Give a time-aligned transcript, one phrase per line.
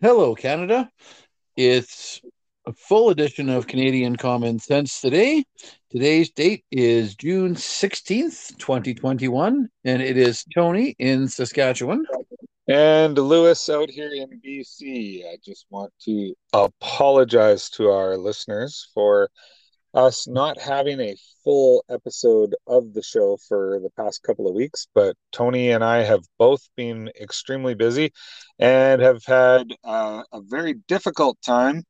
[0.00, 0.88] Hello, Canada.
[1.56, 2.20] It's
[2.64, 5.44] a full edition of Canadian Common Sense today.
[5.90, 12.06] Today's date is June 16th, 2021, and it is Tony in Saskatchewan.
[12.68, 15.24] And Lewis out here in BC.
[15.24, 19.28] I just want to apologize to our listeners for
[19.94, 24.86] us not having a full episode of the show for the past couple of weeks,
[24.94, 28.12] but Tony and I have both been extremely busy
[28.58, 31.84] and have had uh, a very difficult time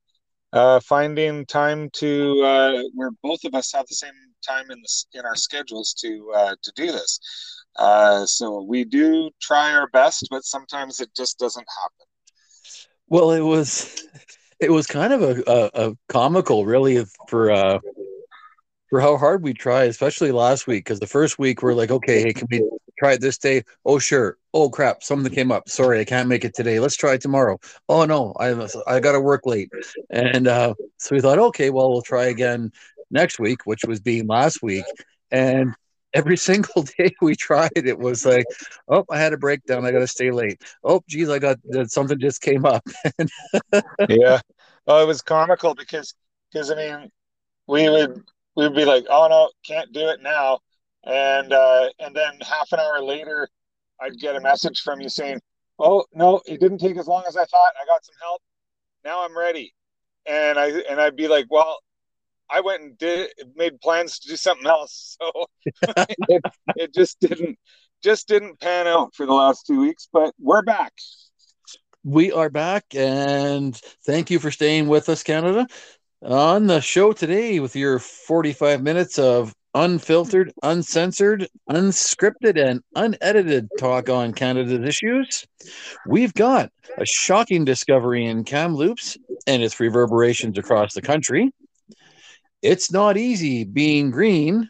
[0.52, 4.12] uh, finding time to uh, where both of us have the same
[4.46, 7.20] time in the, in our schedules to uh, to do this.
[7.76, 12.06] Uh, so we do try our best, but sometimes it just doesn't happen.
[13.08, 14.06] Well, it was
[14.60, 17.78] it was kind of a, a, a comical, really, for uh,
[18.90, 20.84] for how hard we try, especially last week.
[20.84, 23.62] Because the first week we're like, okay, hey, can we try it this day?
[23.84, 24.36] Oh, sure.
[24.54, 25.68] Oh, crap, something came up.
[25.68, 26.80] Sorry, I can't make it today.
[26.80, 27.58] Let's try tomorrow.
[27.88, 29.70] Oh no, I I got to work late,
[30.10, 32.72] and uh, so we thought, okay, well, we'll try again
[33.10, 34.84] next week, which was being last week,
[35.30, 35.74] and
[36.14, 38.46] every single day we tried, it was like,
[38.88, 39.84] oh, I had a breakdown.
[39.84, 40.62] I got to stay late.
[40.84, 42.86] Oh, geez, I got something just came up.
[44.08, 44.40] yeah.
[44.86, 46.14] Oh, it was comical because,
[46.50, 47.10] because I mean,
[47.66, 48.22] we would,
[48.56, 50.60] we'd be like, oh no, can't do it now.
[51.04, 53.48] And, uh, and then half an hour later,
[54.00, 55.40] I'd get a message from you saying,
[55.78, 57.72] oh no, it didn't take as long as I thought.
[57.80, 58.42] I got some help.
[59.04, 59.74] Now I'm ready.
[60.26, 61.78] And I, and I'd be like, well,
[62.50, 65.16] I went and did made plans to do something else.
[65.82, 65.94] So
[66.28, 66.42] it,
[66.76, 67.58] it just didn't
[68.02, 70.92] just didn't pan out for the last two weeks, but we're back.
[72.04, 75.66] We are back, and thank you for staying with us, Canada.
[76.22, 84.08] On the show today, with your 45 minutes of unfiltered, uncensored, unscripted, and unedited talk
[84.08, 85.46] on Canada's issues,
[86.06, 91.52] we've got a shocking discovery in Kamloops and its reverberations across the country
[92.62, 94.68] it's not easy being green.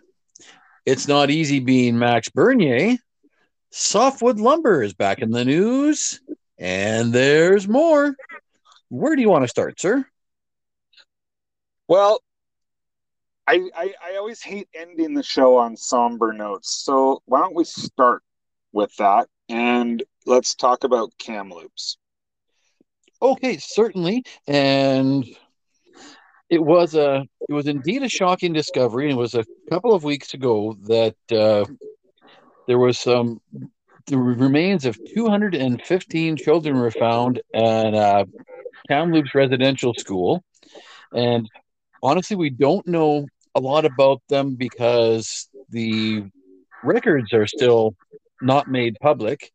[0.87, 2.97] It's not easy being Max Bernier.
[3.71, 6.21] Softwood lumber is back in the news,
[6.59, 8.17] and there's more.
[8.89, 10.07] Where do you want to start, sir?
[11.89, 12.23] Well,
[13.47, 16.83] I, I, I always hate ending the show on somber notes.
[16.85, 18.23] So why don't we start
[18.73, 21.97] with that and let's talk about Kamloops.
[23.21, 24.25] Okay, certainly.
[24.47, 25.25] And
[26.51, 29.05] it was a it was indeed a shocking discovery.
[29.05, 31.65] And it was a couple of weeks ago that uh,
[32.67, 33.41] there was some
[34.07, 38.25] the remains of 215 children were found at uh,
[38.89, 40.43] Kamloops Residential School,
[41.13, 41.49] and
[42.03, 46.25] honestly, we don't know a lot about them because the
[46.83, 47.95] records are still
[48.41, 49.51] not made public,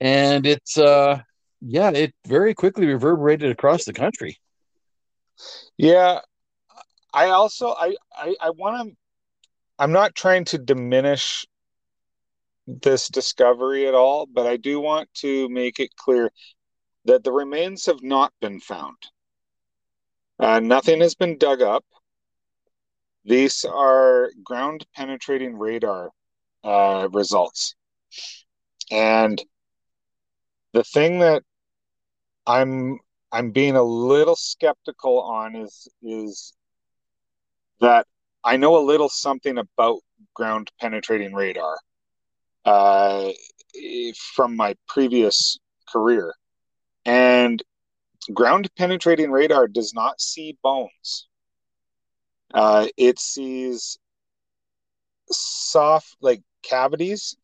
[0.00, 1.20] and it's uh
[1.66, 4.38] yeah, it very quickly reverberated across the country.
[5.76, 6.20] Yeah,
[7.12, 8.96] I also I I, I want to.
[9.78, 11.46] I'm not trying to diminish
[12.66, 16.30] this discovery at all, but I do want to make it clear
[17.04, 18.96] that the remains have not been found.
[20.38, 21.84] Uh, nothing has been dug up.
[23.24, 26.10] These are ground penetrating radar
[26.62, 27.74] uh, results.
[28.90, 29.42] And
[30.72, 31.42] the thing that
[32.46, 32.98] I'm
[33.34, 36.52] I'm being a little skeptical on is is
[37.80, 38.06] that
[38.44, 39.98] I know a little something about
[40.34, 41.76] ground penetrating radar
[42.64, 43.32] uh,
[44.36, 45.58] from my previous
[45.92, 46.32] career,
[47.04, 47.60] and
[48.32, 51.26] ground penetrating radar does not see bones.
[52.54, 53.98] Uh, it sees
[55.28, 57.36] soft like cavities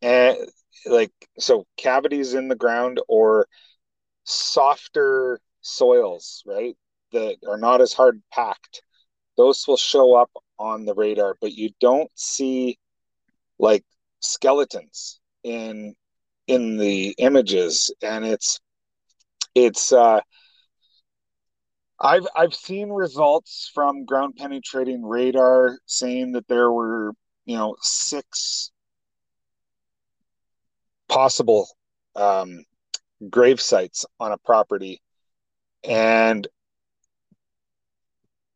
[0.00, 0.38] and
[0.86, 3.46] like so cavities in the ground or
[4.24, 6.76] softer soils, right,
[7.12, 8.82] that are not as hard packed,
[9.36, 12.78] those will show up on the radar, but you don't see
[13.58, 13.84] like
[14.20, 15.94] skeletons in
[16.46, 18.60] in the images and it's
[19.54, 20.20] it's uh
[22.00, 27.12] I've I've seen results from ground penetrating radar saying that there were,
[27.44, 28.72] you know, six
[31.08, 31.68] possible
[32.16, 32.64] um,
[33.30, 35.02] grave sites on a property,
[35.82, 36.46] and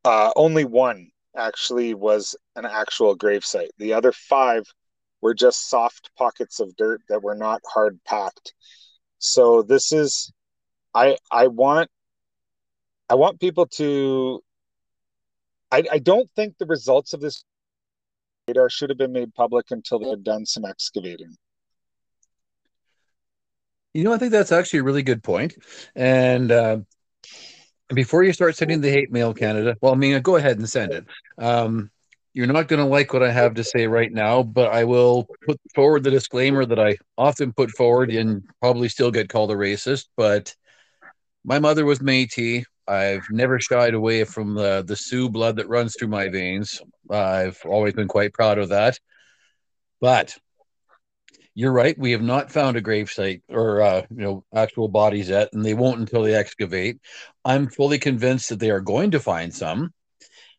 [0.05, 3.71] uh, only one actually was an actual grave site.
[3.79, 4.65] The other five
[5.21, 8.55] were just soft pockets of dirt that were not hard packed.
[9.19, 10.33] So this is,
[10.95, 11.91] I I want,
[13.09, 14.41] I want people to.
[15.71, 17.45] I, I don't think the results of this
[18.47, 21.37] radar should have been made public until they had done some excavating.
[23.99, 25.57] You know, I think that's actually a really good point.
[25.97, 26.79] And uh,
[27.93, 30.93] before you start sending the hate mail, Canada, well, I mean, go ahead and send
[30.93, 31.05] it.
[31.37, 31.91] Um,
[32.33, 35.27] you're not going to like what I have to say right now, but I will
[35.45, 39.57] put forward the disclaimer that I often put forward and probably still get called a
[39.57, 40.05] racist.
[40.17, 40.55] But
[41.45, 42.67] my mother was Métis.
[42.87, 46.81] I've never shied away from the, the Sioux blood that runs through my veins.
[47.11, 49.01] I've always been quite proud of that.
[50.01, 50.39] But
[51.55, 51.99] you're right.
[51.99, 55.75] We have not found a gravesite or uh, you know actual bodies yet, and they
[55.75, 57.01] won't until they excavate.
[57.45, 59.93] I'm fully convinced that they are going to find some.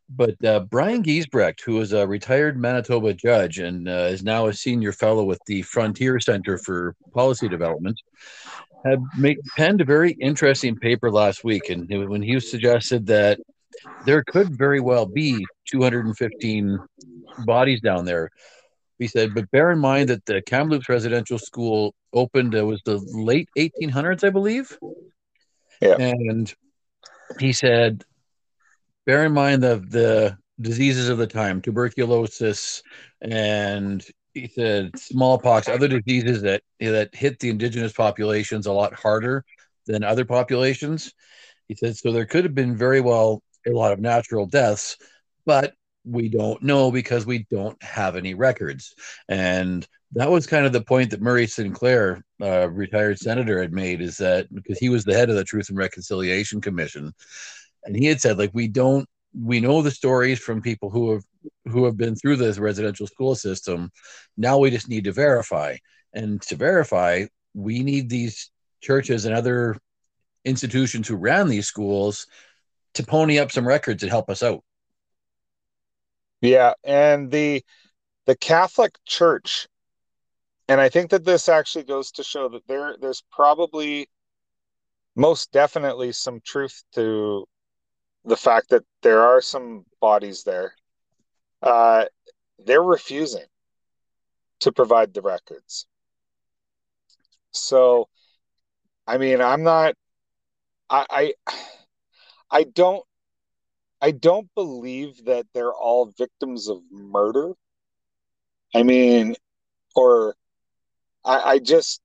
[0.09, 4.53] But uh, Brian Giesbrecht, who is a retired Manitoba judge and uh, is now a
[4.53, 7.99] senior fellow with the Frontier Center for Policy Development,
[8.83, 13.39] had made, penned a very interesting paper last week, and when he suggested that
[14.05, 16.79] there could very well be 215
[17.45, 18.29] bodies down there
[18.99, 22.97] he said, but bear in mind that the Kamloops Residential School opened, it was the
[22.97, 24.77] late 1800s, I believe.
[25.81, 25.95] Yeah.
[25.97, 26.53] And
[27.39, 28.03] he said,
[29.05, 32.83] bear in mind the, the diseases of the time, tuberculosis,
[33.21, 39.45] and he said smallpox, other diseases that, that hit the indigenous populations a lot harder
[39.87, 41.13] than other populations.
[41.69, 44.97] He said, so there could have been very well a lot of natural deaths,
[45.45, 45.73] but
[46.09, 48.93] we don't know because we don't have any records.
[49.27, 54.01] And that was kind of the point that Murray Sinclair, uh, retired senator, had made
[54.01, 57.13] is that because he was the head of the Truth and Reconciliation Commission,
[57.83, 59.07] and he had said like we don't
[59.39, 61.23] we know the stories from people who have
[61.65, 63.91] who have been through the residential school system.
[64.35, 65.77] Now we just need to verify,
[66.13, 68.49] and to verify, we need these
[68.81, 69.77] churches and other
[70.45, 72.25] institutions who ran these schools
[72.95, 74.63] to pony up some records and help us out.
[76.41, 77.63] Yeah, and the
[78.25, 79.67] the Catholic Church,
[80.67, 84.09] and I think that this actually goes to show that there there's probably
[85.15, 87.45] most definitely some truth to
[88.25, 90.73] the fact that there are some bodies there.
[91.61, 92.05] Uh,
[92.59, 93.45] they're refusing
[94.59, 95.87] to provide the records.
[97.51, 98.07] So,
[99.07, 99.95] I mean, I'm not.
[100.89, 101.53] I I,
[102.51, 103.03] I don't
[104.01, 107.53] I don't believe that they're all victims of murder.
[108.73, 109.35] I mean,
[109.95, 110.35] or
[111.25, 112.01] I, I just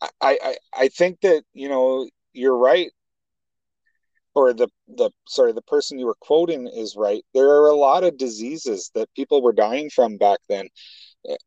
[0.00, 2.90] I, I I think that you know you're right,
[4.34, 7.24] or the the sorry the person you were quoting is right.
[7.34, 10.68] There are a lot of diseases that people were dying from back then,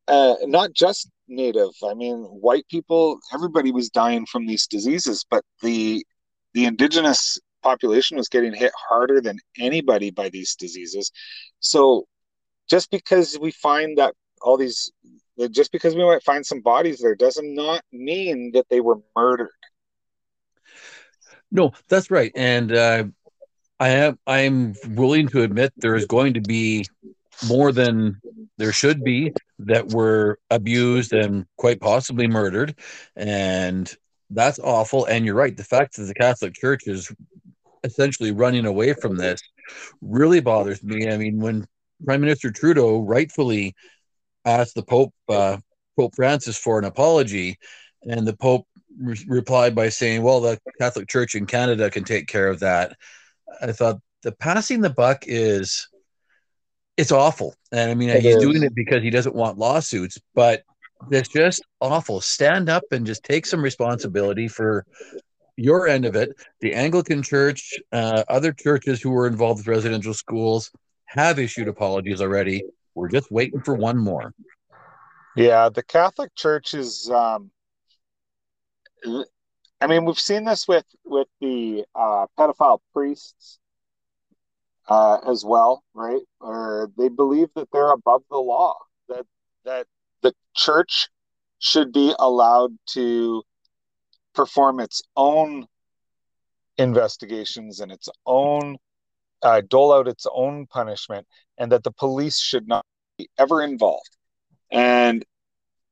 [0.07, 1.71] uh, not just native.
[1.87, 6.05] I mean, white people, everybody was dying from these diseases, but the
[6.53, 11.11] the indigenous population was getting hit harder than anybody by these diseases.
[11.59, 12.05] So
[12.69, 14.91] just because we find that all these
[15.51, 19.49] just because we might find some bodies there does not mean that they were murdered.
[21.51, 22.31] No, that's right.
[22.35, 23.05] And uh,
[23.79, 26.85] I am I'm willing to admit there is going to be
[27.47, 28.19] more than
[28.57, 32.75] there should be that were abused and quite possibly murdered.
[33.15, 33.91] And
[34.29, 35.05] that's awful.
[35.05, 35.55] And you're right.
[35.55, 37.11] The fact that the Catholic Church is
[37.83, 39.41] essentially running away from this
[40.01, 41.09] really bothers me.
[41.09, 41.65] I mean, when
[42.05, 43.75] Prime Minister Trudeau rightfully
[44.45, 45.57] asked the Pope, uh,
[45.97, 47.57] Pope Francis, for an apology,
[48.03, 48.67] and the Pope
[48.97, 52.95] re- replied by saying, "Well, the Catholic Church in Canada can take care of that."
[53.61, 55.87] I thought the passing the buck is
[56.97, 58.43] it's awful, and I mean it he's is.
[58.43, 60.63] doing it because he doesn't want lawsuits, but
[61.11, 62.19] it's just awful.
[62.21, 64.85] Stand up and just take some responsibility for
[65.59, 66.29] your end of it,
[66.61, 70.71] the Anglican Church, uh, other churches who were involved with residential schools
[71.05, 72.63] have issued apologies already.
[72.95, 74.33] We're just waiting for one more.
[75.35, 77.09] Yeah, the Catholic Church is.
[77.09, 77.51] Um,
[79.81, 83.59] I mean, we've seen this with with the uh, pedophile priests
[84.87, 86.21] uh, as well, right?
[86.41, 88.75] Or they believe that they're above the law.
[89.07, 89.25] That
[89.65, 89.87] that
[90.21, 91.09] the church
[91.59, 93.43] should be allowed to
[94.33, 95.67] perform its own
[96.77, 98.77] investigations and its own
[99.41, 101.25] uh, dole out its own punishment,
[101.57, 102.85] and that the police should not
[103.17, 104.15] be ever involved.
[104.71, 105.25] And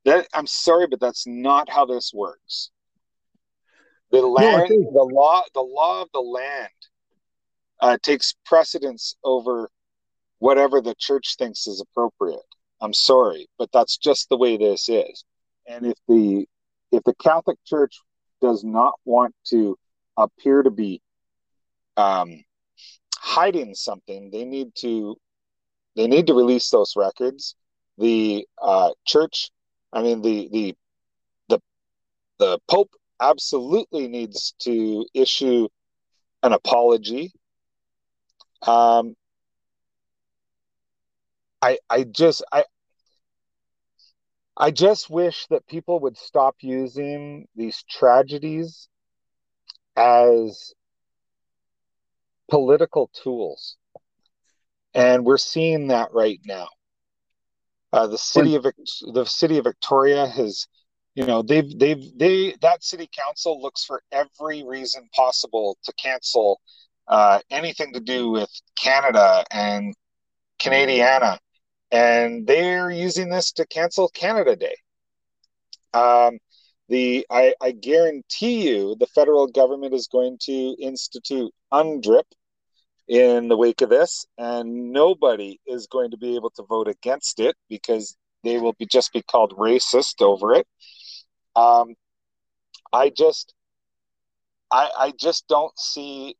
[0.04, 2.70] that I'm sorry, but that's not how this works.
[4.10, 6.68] The land, no, the law, the law of the land
[7.80, 9.68] uh, takes precedence over
[10.38, 12.40] whatever the church thinks is appropriate.
[12.80, 15.24] I'm sorry, but that's just the way this is.
[15.66, 16.46] And if the
[16.90, 18.00] if the Catholic Church
[18.40, 19.78] does not want to
[20.16, 21.00] appear to be
[21.96, 22.44] um,
[23.16, 24.30] hiding something.
[24.30, 25.16] They need to
[25.96, 27.56] they need to release those records.
[27.98, 29.50] The uh, church,
[29.92, 30.76] I mean the the
[31.48, 31.60] the
[32.38, 32.90] the Pope
[33.20, 35.68] absolutely needs to issue
[36.42, 37.32] an apology.
[38.66, 39.16] Um,
[41.60, 42.64] I I just I
[44.60, 48.88] I just wish that people would stop using these tragedies
[49.96, 50.74] as
[52.50, 53.76] political tools.
[54.94, 56.66] And we're seeing that right now.
[57.92, 58.66] Uh, the city of
[59.12, 60.66] the city of Victoria has,
[61.14, 66.60] you know, they've they've they that city council looks for every reason possible to cancel
[67.06, 69.94] uh, anything to do with Canada and
[70.60, 71.38] Canadiana,
[71.90, 74.76] and they're using this to cancel Canada Day.
[75.94, 76.38] Um,
[76.88, 82.24] the I, I guarantee you the federal government is going to institute UNDRIP
[83.08, 87.40] in the wake of this, and nobody is going to be able to vote against
[87.40, 90.66] it because they will be just be called racist over it.
[91.56, 91.94] Um,
[92.92, 93.54] I just,
[94.70, 96.36] I, I just don't see,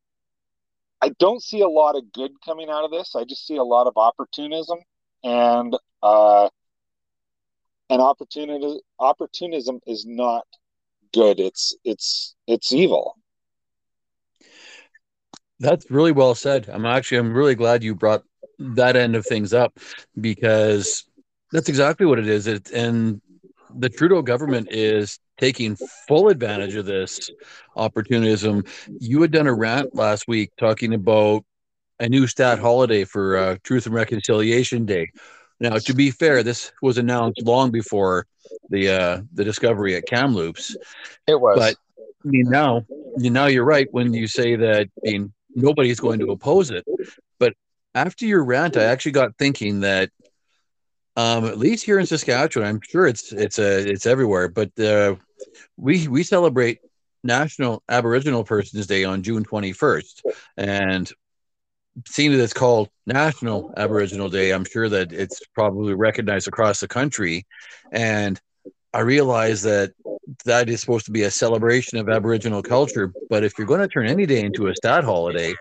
[1.03, 3.15] I don't see a lot of good coming out of this.
[3.17, 4.79] I just see a lot of opportunism
[5.25, 6.49] and uh,
[7.91, 10.47] and opportunity opportunism is not
[11.13, 11.41] good.
[11.41, 13.17] It's it's it's evil.
[15.61, 16.69] That's really well said.
[16.69, 18.23] I'm actually I'm really glad you brought
[18.59, 19.79] that end of things up
[20.21, 21.05] because
[21.53, 22.47] that's exactly what it is.
[22.47, 23.21] It and
[23.75, 27.31] the Trudeau government is taking full advantage of this
[27.77, 28.65] opportunism.
[28.99, 31.45] You had done a rant last week talking about
[32.01, 35.11] a new stat holiday for uh, Truth and Reconciliation Day.
[35.61, 38.27] Now, to be fair, this was announced long before
[38.71, 40.77] the uh, the discovery at Kamloops.
[41.27, 41.75] It was, but
[42.25, 42.85] I mean now,
[43.17, 46.85] now you're right when you say that I mean, nobody's going to oppose it.
[47.39, 47.55] But
[47.95, 50.11] after your rant, I actually got thinking that
[51.17, 54.79] um, at least here in Saskatchewan, I'm sure it's it's a uh, it's everywhere, but
[54.79, 55.17] uh,
[55.77, 56.79] we we celebrate
[57.25, 60.23] National Aboriginal Persons Day on June 21st,
[60.57, 61.13] and
[62.07, 66.89] seeing that it's called National Aboriginal Day, I'm sure that it's probably recognized across the
[66.89, 67.47] country.
[67.93, 68.41] And
[68.93, 69.93] I realize that
[70.45, 73.13] that is supposed to be a celebration of Aboriginal culture.
[73.31, 75.55] But if you're going to turn any day into a stat holiday,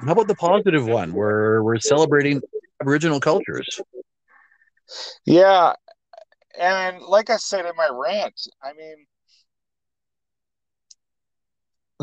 [0.00, 2.40] how about the positive one where we're celebrating
[2.80, 3.80] Aboriginal cultures?
[5.24, 5.72] Yeah.
[6.58, 9.06] And like I said in my rant, I mean,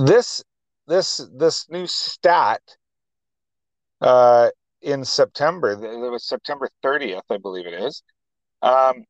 [0.07, 0.43] this
[0.87, 2.61] this this new stat
[4.01, 4.49] uh,
[4.81, 5.71] in September.
[5.71, 8.03] It was September 30th, I believe it is.
[8.61, 9.05] Um,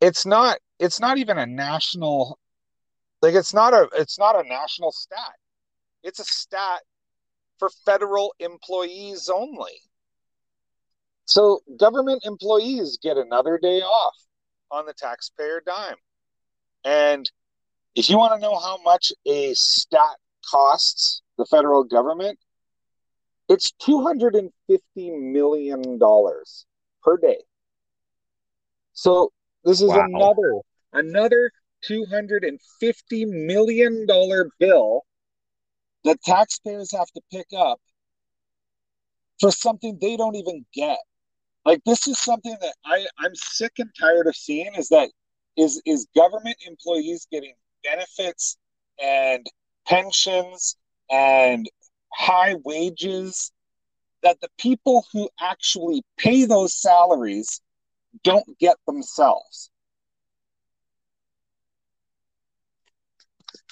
[0.00, 0.58] it's not.
[0.78, 2.38] It's not even a national.
[3.22, 3.88] Like it's not a.
[3.94, 5.34] It's not a national stat.
[6.02, 6.80] It's a stat
[7.58, 9.74] for federal employees only.
[11.26, 14.16] So government employees get another day off
[14.70, 15.96] on the taxpayer dime.
[16.84, 17.30] And
[17.94, 20.16] if you want to know how much a stat
[20.50, 22.38] costs the federal government,
[23.50, 24.50] it's $250
[24.96, 25.98] million
[27.02, 27.38] per day.
[28.92, 29.32] So
[29.64, 30.06] this is wow.
[30.06, 30.60] another
[30.92, 31.50] another
[31.88, 32.56] $250
[33.26, 34.06] million
[34.58, 35.02] bill
[36.04, 37.80] that taxpayers have to pick up
[39.40, 40.98] for something they don't even get.
[41.64, 45.10] Like this is something that I, I'm sick and tired of seeing is that
[45.56, 48.56] is is government employees getting benefits
[49.02, 49.44] and
[49.86, 50.76] pensions
[51.10, 51.68] and
[52.12, 53.52] high wages
[54.22, 57.60] that the people who actually pay those salaries
[58.22, 59.70] don't get themselves.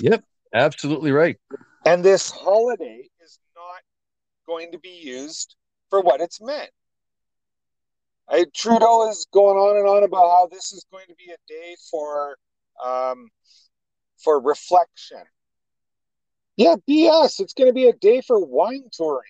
[0.01, 1.37] Yep, absolutely right.
[1.85, 3.83] And this holiday is not
[4.47, 5.57] going to be used
[5.91, 6.71] for what it's meant.
[8.29, 11.37] I, Trudeau is going on and on about how this is going to be a
[11.49, 12.37] day for
[12.85, 13.29] um,
[14.19, 15.23] for reflection.
[16.59, 17.39] Yeah, BS.
[17.39, 19.23] It's going to be a day for wine touring.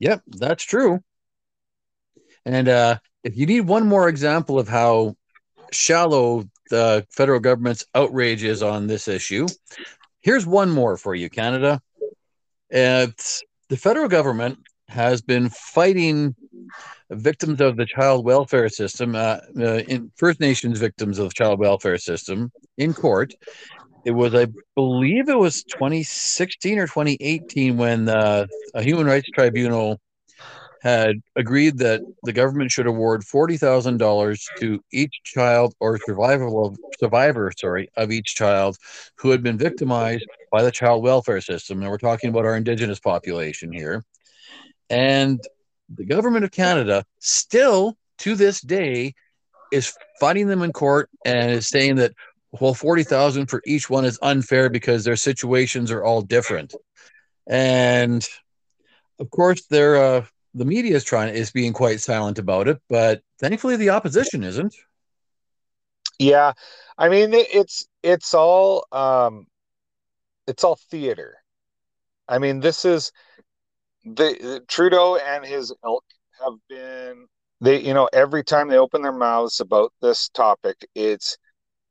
[0.00, 1.00] Yep, that's true.
[2.44, 5.16] And uh, if you need one more example of how
[5.72, 9.46] shallow the federal government's outrage is on this issue,
[10.20, 11.80] here's one more for you, Canada.
[12.68, 14.58] It's, the federal government
[14.88, 16.34] has been fighting
[17.10, 21.58] victims of the child welfare system, uh, uh, in First Nations victims of the child
[21.58, 23.34] welfare system in court.
[24.04, 30.00] It was, I believe, it was 2016 or 2018 when uh, a human rights tribunal
[30.82, 36.74] had agreed that the government should award forty thousand dollars to each child or survival
[36.98, 38.78] survivor, sorry, of each child
[39.16, 41.82] who had been victimized by the child welfare system.
[41.82, 44.04] And we're talking about our Indigenous population here.
[44.88, 45.38] And
[45.94, 49.14] the government of Canada still to this day
[49.72, 52.12] is fighting them in court and is saying that
[52.52, 56.74] well, forty thousand for each one is unfair because their situations are all different,
[57.46, 58.26] and
[59.20, 63.22] of course, they're uh, the media is trying is being quite silent about it, but
[63.38, 64.74] thankfully the opposition isn't.
[66.18, 66.52] Yeah,
[66.98, 69.46] I mean it's it's all um,
[70.48, 71.36] it's all theater.
[72.28, 73.12] I mean, this is
[74.04, 76.04] the Trudeau and his ilk
[76.42, 77.26] have been
[77.60, 81.36] they you know every time they open their mouths about this topic, it's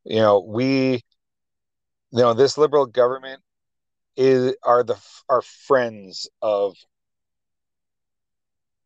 [0.03, 1.03] you know we
[2.11, 3.41] you know this liberal government
[4.17, 4.97] is are the
[5.29, 6.75] are friends of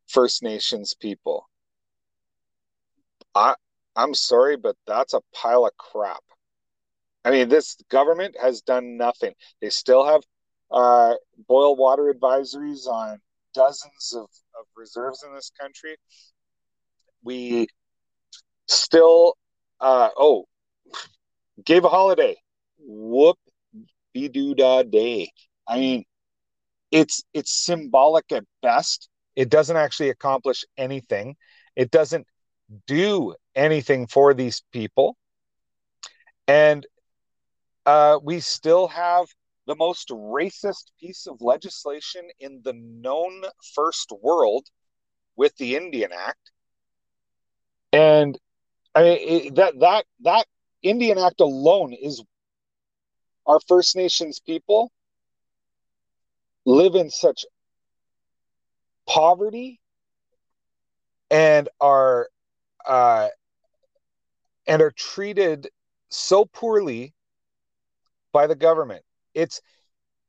[0.08, 1.50] First Nations people.
[3.36, 3.56] I
[3.96, 6.24] I'm sorry, but that's a pile of crap.
[7.26, 9.34] I mean, this government has done nothing.
[9.62, 10.24] They still have
[10.74, 11.16] uh,
[11.48, 13.20] boil water advisories on
[13.54, 15.96] dozens of, of reserves in this country.
[17.24, 17.68] We
[18.68, 19.36] still,
[19.80, 20.46] uh, oh,
[21.66, 22.36] gave a holiday.
[22.80, 23.38] Whoop,
[24.14, 25.32] be doo da day.
[25.68, 26.06] I mean,
[26.92, 31.36] it's it's symbolic at best it doesn't actually accomplish anything.
[31.76, 32.28] It doesn't
[32.88, 35.18] do anything for these people.
[36.48, 36.86] And
[37.86, 39.28] uh, we still have
[39.66, 43.44] the most racist piece of legislation in the known
[43.76, 44.66] first world
[45.36, 46.52] with the Indian Act.
[47.92, 48.38] And
[48.96, 50.46] I mean that that that
[50.82, 52.24] Indian Act alone is
[53.46, 54.92] our First Nations people
[56.66, 57.46] live in such
[59.08, 59.80] poverty
[61.30, 62.30] and are
[62.86, 63.30] uh,
[64.68, 65.70] and are treated
[66.10, 67.14] so poorly
[68.32, 69.04] by the government.
[69.34, 69.62] It's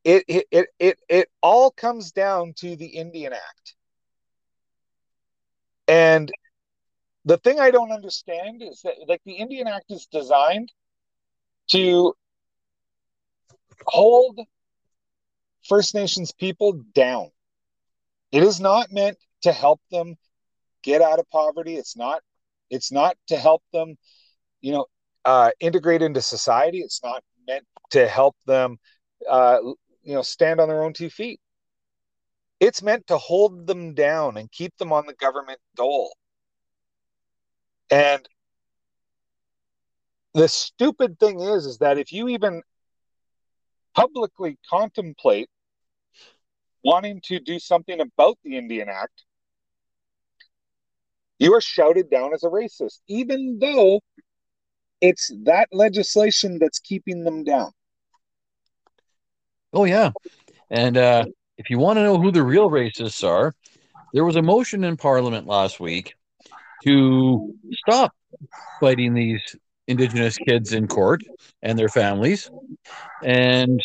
[0.04, 3.74] it it it it, all comes down to the Indian Act.
[5.88, 6.30] And
[7.24, 10.70] the thing I don't understand is that like the Indian Act is designed
[11.70, 12.14] to
[13.86, 14.40] hold
[15.66, 17.30] First Nations people down.
[18.32, 20.16] It is not meant to help them
[20.82, 21.76] get out of poverty.
[21.76, 22.22] It's not.
[22.70, 23.96] It's not to help them,
[24.60, 24.86] you know,
[25.24, 26.80] uh, integrate into society.
[26.80, 28.78] It's not meant to help them,
[29.28, 29.58] uh,
[30.02, 31.40] you know, stand on their own two feet.
[32.60, 36.16] It's meant to hold them down and keep them on the government dole.
[37.90, 38.26] And
[40.34, 42.62] the stupid thing is, is that if you even
[43.94, 45.48] publicly contemplate
[46.84, 49.24] wanting to do something about the Indian Act,
[51.38, 54.00] you are shouted down as a racist, even though
[55.00, 57.72] it's that legislation that's keeping them down.
[59.74, 60.12] Oh, yeah.
[60.70, 61.24] And uh,
[61.58, 63.54] if you want to know who the real racists are,
[64.12, 66.14] there was a motion in Parliament last week
[66.84, 68.12] to stop
[68.80, 69.40] fighting these
[69.88, 71.22] Indigenous kids in court
[71.62, 72.50] and their families.
[73.22, 73.82] And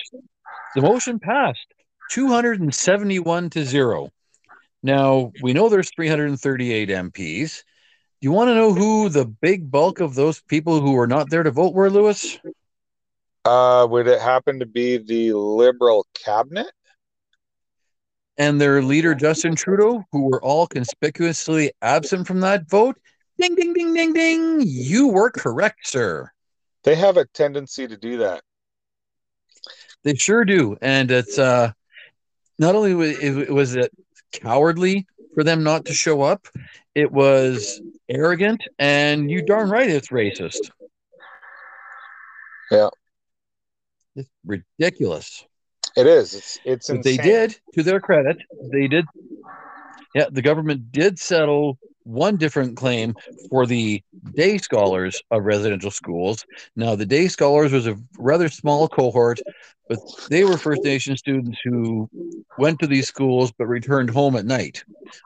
[0.76, 1.66] the motion passed
[2.12, 4.10] 271 to 0.
[4.82, 7.64] Now, we know there's 338 MPs.
[8.22, 11.30] Do you want to know who the big bulk of those people who were not
[11.30, 12.38] there to vote were, Lewis?
[13.50, 16.70] Uh, would it happen to be the Liberal cabinet?
[18.38, 22.98] And their leader, Justin Trudeau, who were all conspicuously absent from that vote?
[23.40, 24.62] Ding, ding, ding, ding, ding.
[24.64, 26.30] You were correct, sir.
[26.84, 28.44] They have a tendency to do that.
[30.04, 30.78] They sure do.
[30.80, 31.72] And it's, uh,
[32.60, 33.92] not only was it
[34.32, 36.48] cowardly for them not to show up,
[36.94, 40.70] it was arrogant, and you darn right it's racist.
[42.70, 42.90] Yeah,
[44.16, 45.46] it's ridiculous.
[45.96, 46.34] It is.
[46.34, 46.88] It's it's.
[46.88, 48.38] They did, to their credit,
[48.72, 49.06] they did.
[50.16, 53.16] Yeah, the government did settle one different claim
[53.50, 54.02] for the
[54.36, 56.46] day scholars of residential schools.
[56.76, 59.40] Now, the day scholars was a rather small cohort,
[59.88, 62.10] but they were First Nation students who
[62.58, 64.84] went to these schools but returned home at night,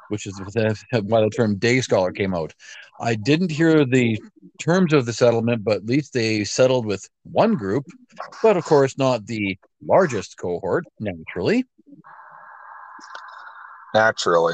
[0.10, 2.54] which is why the term day scholar came out.
[3.00, 4.22] I didn't hear the
[4.60, 7.86] terms of the settlement, but at least they settled with one group,
[8.42, 11.66] but of course, not the largest cohort, naturally.
[13.94, 14.54] Naturally.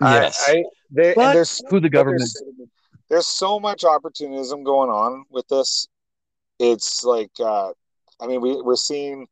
[0.00, 0.44] Yes.
[0.48, 2.20] I, I they, there's who the government.
[2.20, 2.42] There's,
[3.08, 5.88] there's, so much opportunism going on with this.
[6.58, 7.72] It's like, uh,
[8.20, 9.26] I mean, we we're seeing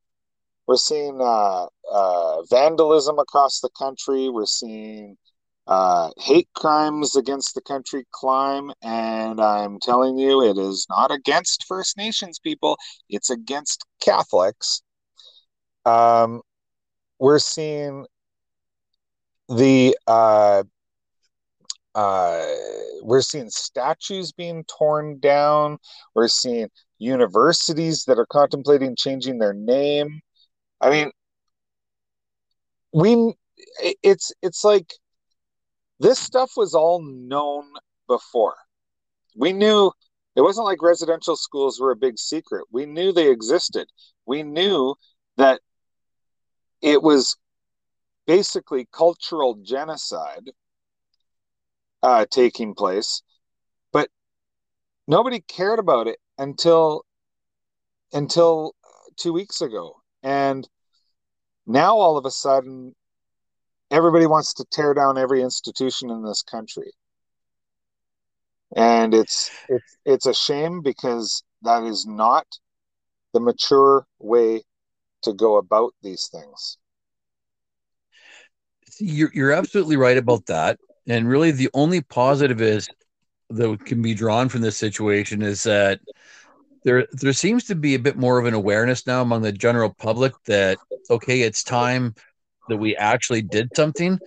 [0.67, 4.29] we're seeing uh, uh, vandalism across the country.
[4.29, 5.17] We're seeing
[5.67, 11.65] uh, hate crimes against the country climb, and I'm telling you, it is not against
[11.67, 12.77] First Nations people;
[13.09, 14.83] it's against Catholics.
[15.85, 16.43] Um,
[17.19, 18.07] we're seeing
[19.49, 19.97] the
[21.95, 22.45] uh,
[23.03, 25.79] we're seeing statues being torn down.
[26.15, 30.21] We're seeing universities that are contemplating changing their name.
[30.81, 31.11] I mean,
[32.93, 33.35] we
[34.03, 34.93] it's it's like
[36.01, 37.65] this stuff was all known
[38.09, 38.57] before.
[39.37, 39.93] We knew
[40.37, 42.65] it wasn't like residential schools were a big secret.
[42.73, 43.89] We knew they existed.
[44.27, 44.95] We knew
[45.37, 45.61] that
[46.83, 47.37] it was
[48.27, 50.51] basically cultural genocide
[52.05, 53.23] uh, taking place,
[53.91, 54.11] but
[55.09, 57.03] nobody cared about it until
[58.13, 58.75] until
[59.17, 60.69] two weeks ago, and
[61.67, 62.95] now all of a sudden,
[63.91, 66.93] everybody wants to tear down every institution in this country,
[68.77, 72.47] and it's it's it's a shame because that is not
[73.33, 74.63] the mature way
[75.23, 76.77] to go about these things.
[79.01, 80.79] You're, you're absolutely right about that.
[81.07, 82.89] And really, the only positive is
[83.51, 86.01] that can be drawn from this situation is that
[86.85, 89.95] there there seems to be a bit more of an awareness now among the general
[89.99, 90.79] public that
[91.11, 92.15] okay, it's time
[92.69, 94.19] that we actually did something.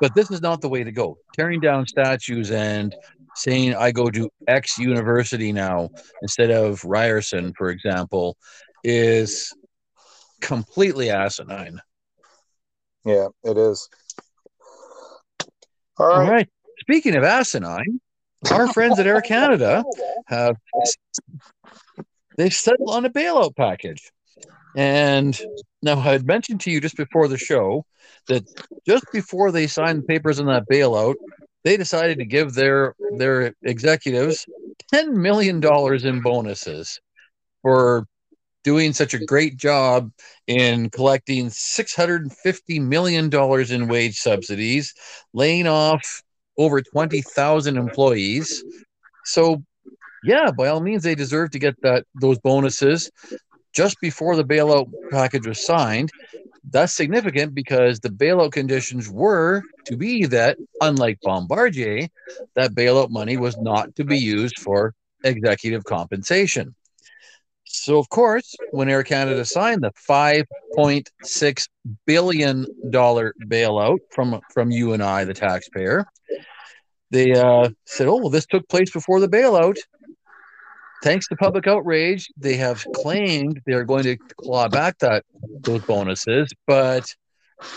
[0.00, 1.18] But this is not the way to go.
[1.34, 2.94] Tearing down statues and
[3.34, 5.90] saying I go to X university now
[6.22, 8.36] instead of Ryerson, for example,
[8.84, 9.52] is
[10.40, 11.80] completely asinine.
[13.04, 13.88] Yeah, it is.
[15.98, 16.18] All right.
[16.18, 16.48] All right.
[16.80, 18.00] Speaking of asinine,
[18.50, 19.82] our friends at Air Canada
[20.26, 20.56] have
[22.36, 24.10] they've settled on a bailout package.
[24.76, 25.38] And
[25.82, 27.86] now I had mentioned to you just before the show
[28.28, 28.44] that
[28.86, 31.14] just before they signed the papers on that bailout,
[31.64, 34.46] they decided to give their their executives
[34.92, 37.00] ten million dollars in bonuses
[37.62, 38.06] for
[38.66, 40.10] doing such a great job
[40.48, 43.30] in collecting $650 million
[43.72, 44.92] in wage subsidies,
[45.32, 46.24] laying off
[46.58, 48.64] over 20,000 employees.
[49.24, 49.62] So,
[50.24, 53.08] yeah, by all means, they deserve to get that those bonuses
[53.72, 56.10] just before the bailout package was signed.
[56.68, 62.08] That's significant because the bailout conditions were to be that, unlike Bombardier,
[62.56, 66.74] that bailout money was not to be used for executive compensation.
[67.76, 71.68] So, of course, when Air Canada signed the $5.6
[72.06, 76.06] billion bailout from, from you and I, the taxpayer,
[77.10, 79.76] they uh, said, oh, well, this took place before the bailout.
[81.02, 85.24] Thanks to public outrage, they have claimed they are going to claw back that
[85.60, 86.50] those bonuses.
[86.66, 87.14] But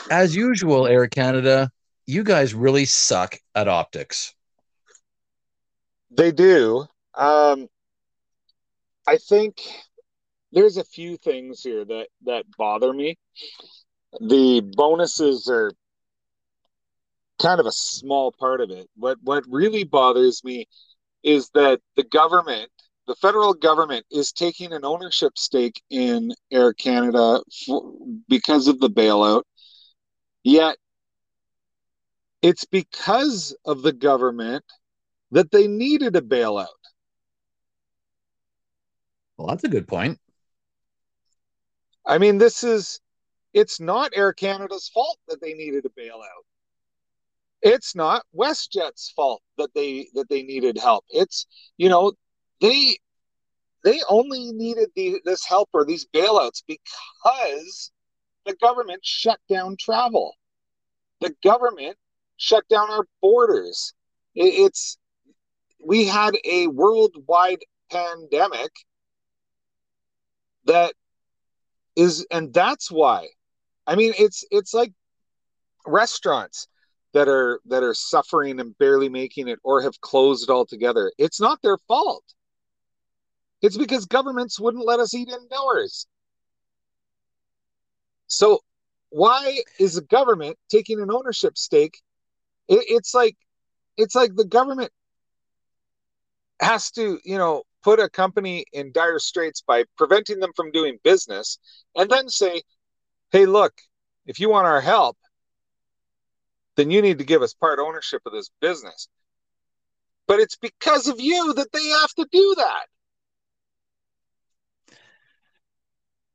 [0.09, 1.69] as usual, Air Canada,
[2.07, 4.33] you guys really suck at optics.
[6.09, 6.85] They do.
[7.13, 7.67] Um,
[9.05, 9.61] I think
[10.51, 13.17] there's a few things here that that bother me.
[14.19, 15.71] The bonuses are
[17.39, 18.87] kind of a small part of it.
[18.95, 20.67] What what really bothers me
[21.23, 22.69] is that the government,
[23.07, 27.93] the federal government, is taking an ownership stake in Air Canada for,
[28.27, 29.43] because of the bailout.
[30.43, 30.77] Yet,
[32.41, 34.63] it's because of the government
[35.31, 36.67] that they needed a bailout.
[39.37, 40.19] Well, that's a good point.
[42.09, 42.99] I mean, this is
[43.53, 46.43] it's not Air Canada's fault that they needed a bailout.
[47.61, 51.05] It's not WestJet's fault that they that they needed help.
[51.09, 51.45] It's
[51.77, 52.13] you know
[52.61, 52.97] they
[53.83, 57.91] they only needed the, this help or these bailouts because
[58.45, 60.33] the government shut down travel.
[61.21, 61.95] The government
[62.37, 63.93] shut down our borders.
[64.33, 64.97] It, it's
[65.79, 68.71] we had a worldwide pandemic
[70.65, 70.93] that
[71.99, 73.27] is and that's why.
[73.85, 74.93] I mean it's it's like
[75.85, 76.67] restaurants
[77.13, 81.11] that are that are suffering and barely making it or have closed altogether.
[81.17, 82.23] It's not their fault.
[83.61, 86.07] It's because governments wouldn't let us eat indoors.
[88.27, 88.59] So
[89.09, 91.99] why is the government taking an ownership stake?
[92.67, 93.35] It, it's like
[93.97, 94.91] it's like the government
[96.61, 100.97] has to you know put a company in dire straits by preventing them from doing
[101.03, 101.59] business
[101.95, 102.61] and then say,
[103.31, 103.73] hey, look,
[104.25, 105.17] if you want our help,
[106.75, 109.07] then you need to give us part ownership of this business.
[110.27, 112.85] But it's because of you that they have to do that.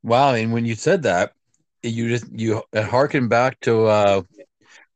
[0.03, 0.33] Wow.
[0.33, 1.33] And when you said that,
[1.81, 4.21] you just you harken back to uh,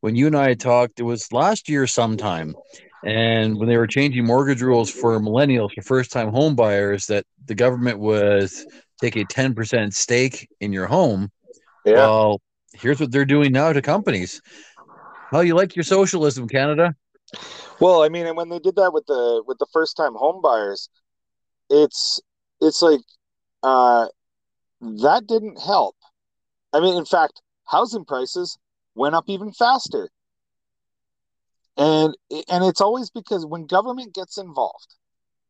[0.02, 2.56] when you and I talked, it was last year sometime
[3.04, 7.26] and when they were changing mortgage rules for millennials, for first time home buyers, that
[7.46, 8.66] the government was
[9.00, 11.30] take a 10% stake in your home.
[11.86, 11.94] Yeah.
[11.94, 12.42] Well,
[12.74, 14.42] here's what they're doing now to companies.
[15.32, 16.96] How you like your socialism, Canada?
[17.80, 20.42] Well, I mean, and when they did that with the with the first time home
[20.42, 20.90] buyers,
[21.70, 22.20] it's
[22.60, 23.02] it's like
[23.64, 24.08] uh,
[24.82, 25.96] that didn't help.
[26.74, 28.58] I mean, in fact, housing prices
[28.96, 30.10] went up even faster.
[31.80, 32.14] And
[32.50, 34.96] and it's always because when government gets involved,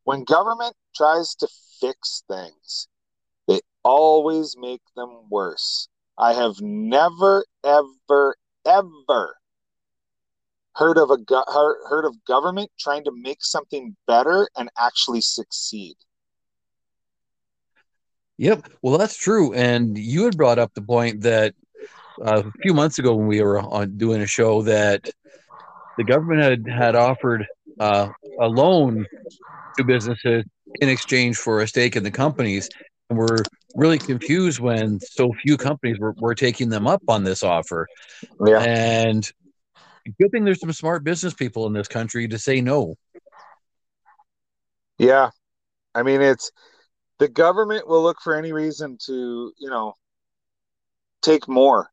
[0.04, 1.48] when government tries to
[1.82, 2.88] fix things,
[3.48, 5.88] they always make them worse.
[6.20, 9.38] I have never ever ever
[10.76, 15.96] heard of a heard of government trying to make something better and actually succeed.
[18.38, 19.52] Yep, well, that's true.
[19.54, 21.56] And you had brought up the point that
[22.22, 25.10] uh, a few months ago when we were on doing a show that
[26.00, 27.46] the government had had offered
[27.78, 28.08] uh,
[28.40, 29.06] a loan
[29.78, 30.46] to businesses
[30.80, 32.70] in exchange for a stake in the companies,
[33.10, 33.44] and we're
[33.76, 37.86] really confused when so few companies were, were taking them up on this offer.
[38.46, 38.62] Yeah.
[38.62, 39.30] And
[40.22, 42.96] good thing there's some smart business people in this country to say no.
[44.98, 45.32] Yeah.
[45.94, 46.50] I mean, it's
[47.18, 49.96] the government will look for any reason to, you know,
[51.22, 51.90] take more.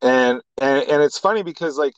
[0.00, 1.94] And and and it's funny because like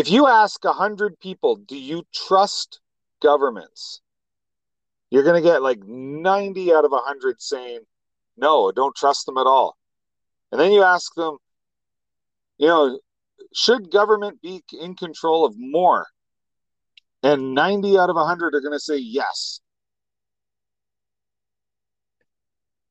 [0.00, 2.80] if you ask a hundred people, do you trust
[3.22, 4.00] governments?
[5.10, 7.80] You're gonna get like 90 out of a hundred saying,
[8.38, 9.76] no, don't trust them at all.
[10.50, 11.36] And then you ask them,
[12.56, 12.98] you know,
[13.54, 16.06] should government be in control of more?
[17.22, 19.60] And 90 out of 100 are going to say yes.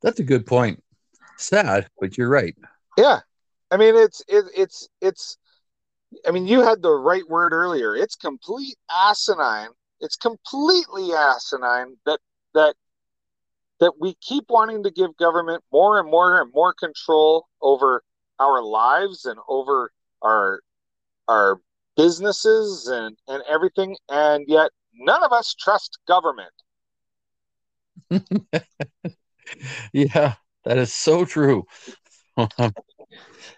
[0.04, 0.84] That's a good point.
[1.38, 2.56] Sad, but you're right.
[2.96, 3.22] Yeah.
[3.72, 5.38] I mean, it's, it, it's, it's,
[6.28, 7.96] I mean, you had the right word earlier.
[7.96, 9.70] It's complete asinine.
[10.02, 12.20] It's completely asinine that,
[12.54, 12.76] that,
[13.80, 18.04] that we keep wanting to give government more and more and more control over
[18.40, 19.92] our lives and over
[20.22, 20.62] our
[21.28, 21.60] our
[21.96, 26.54] businesses and and everything and yet none of us trust government
[29.94, 31.66] yeah that is so true
[32.38, 32.74] um,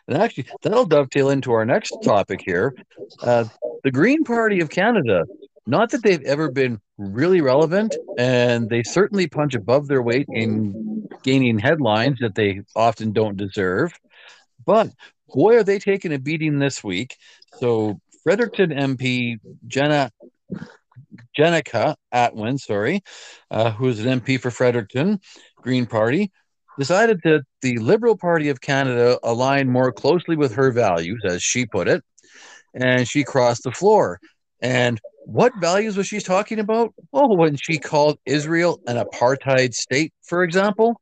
[0.08, 2.76] and actually that'll dovetail into our next topic here.
[3.22, 3.46] Uh,
[3.84, 5.26] the green party of canada.
[5.68, 11.08] Not that they've ever been really relevant and they certainly punch above their weight in
[11.24, 13.94] gaining headlines that they often don't deserve.
[14.66, 14.90] But
[15.34, 17.16] boy, are they taking a beating this week.
[17.60, 20.12] So Fredericton MP Jenna
[21.38, 23.02] Jenica Atwin, sorry,
[23.50, 25.20] uh, who is an MP for Fredericton
[25.58, 26.32] Green Party,
[26.82, 31.67] decided that the Liberal Party of Canada aligned more closely with her values, as she
[31.67, 32.04] put it,
[32.74, 34.20] and she crossed the floor.
[34.62, 36.91] And what values was she talking about?
[37.13, 41.00] Oh, when she called Israel an apartheid state, for example.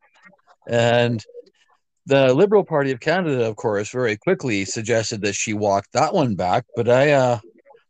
[0.67, 1.23] And
[2.05, 6.35] the Liberal Party of Canada, of course, very quickly suggested that she walk that one
[6.35, 6.65] back.
[6.75, 7.39] But I, uh,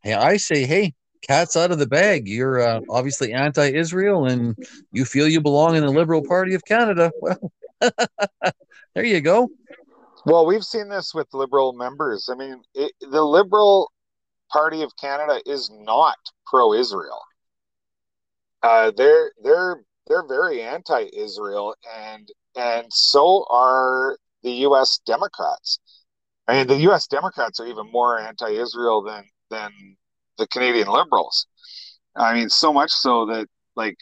[0.05, 0.93] I say, hey,
[1.27, 2.27] cat's out of the bag.
[2.27, 4.55] You're uh, obviously anti-Israel, and
[4.91, 7.11] you feel you belong in the Liberal Party of Canada.
[7.19, 7.51] Well,
[8.95, 9.49] there you go.
[10.25, 12.29] Well, we've seen this with Liberal members.
[12.31, 13.91] I mean, it, the Liberal
[14.51, 17.21] Party of Canada is not pro-Israel.
[18.61, 24.99] Uh, they're they're they're very anti-Israel, and and so are the U.S.
[25.05, 25.79] Democrats.
[26.47, 27.07] I mean, the U.S.
[27.07, 29.71] Democrats are even more anti-Israel than than
[30.37, 31.47] the Canadian Liberals.
[32.15, 33.97] I mean, so much so that like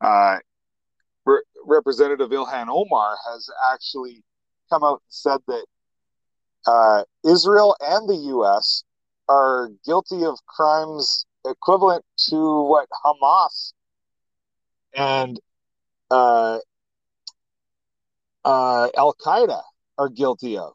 [0.00, 0.38] uh,
[1.66, 4.22] Representative Ilhan Omar has actually
[4.70, 5.66] come out and said that
[6.66, 8.84] uh, Israel and the U.S.
[9.28, 13.72] are guilty of crimes equivalent to what Hamas
[14.94, 15.38] and
[16.10, 16.58] uh,
[18.44, 19.62] uh, Al Qaeda
[19.98, 20.72] are guilty of.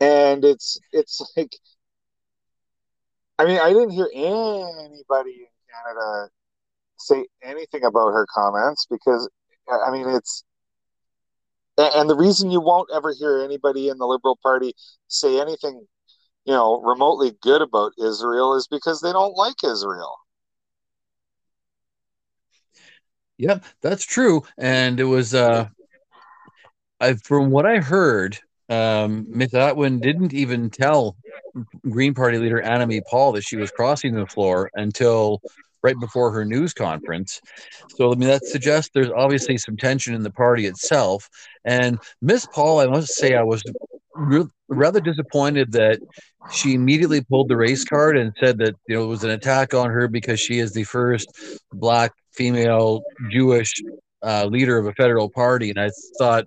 [0.00, 1.54] And it's it's like,
[3.38, 6.28] I mean, I didn't hear anybody in Canada
[7.02, 9.28] say anything about her comments because,
[9.68, 10.44] I mean, it's
[11.78, 14.74] and the reason you won't ever hear anybody in the Liberal Party
[15.08, 15.86] say anything,
[16.44, 20.16] you know, remotely good about Israel is because they don't like Israel.
[23.38, 24.42] Yep, that's true.
[24.58, 25.68] And it was uh
[27.00, 28.38] I, from what I heard,
[28.68, 31.16] um, Miss Atwin didn't even tell
[31.90, 35.42] Green Party leader Annamie Paul that she was crossing the floor until
[35.82, 37.40] right before her news conference.
[37.96, 41.28] So, I mean, that suggests there's obviously some tension in the party itself.
[41.64, 43.62] And Miss Paul, I must say, I was
[44.14, 46.00] re- rather disappointed that
[46.52, 49.74] she immediately pulled the race card and said that you know it was an attack
[49.74, 51.28] on her because she is the first
[51.72, 53.72] black female Jewish
[54.22, 55.70] uh, leader of a federal party.
[55.70, 56.46] And I thought,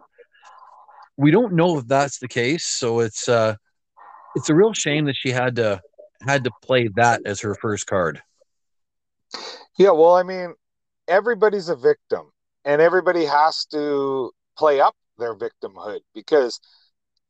[1.18, 2.66] we don't know if that's the case.
[2.66, 3.56] So it's uh,
[4.36, 5.82] it's a real shame that she had to
[6.26, 8.22] had to play that as her first card.
[9.78, 10.54] Yeah, well, I mean,
[11.08, 12.32] everybody's a victim,
[12.64, 16.60] and everybody has to play up their victimhood because